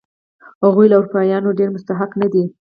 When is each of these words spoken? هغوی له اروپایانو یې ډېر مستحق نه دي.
هغوی 0.65 0.87
له 0.89 0.95
اروپایانو 0.99 1.49
یې 1.51 1.57
ډېر 1.59 1.69
مستحق 1.75 2.11
نه 2.21 2.27
دي. 2.33 2.43